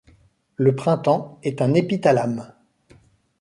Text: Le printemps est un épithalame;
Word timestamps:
Le 0.55 0.75
printemps 0.75 1.37
est 1.43 1.61
un 1.61 1.75
épithalame; 1.75 2.55